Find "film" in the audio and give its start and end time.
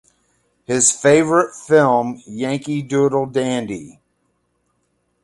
1.53-2.23